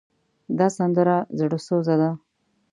دا 0.57 0.67
سندره 0.77 1.17
زړوسوزه 1.39 1.95
ده. 2.01 2.11